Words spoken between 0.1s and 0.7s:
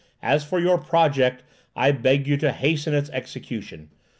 As for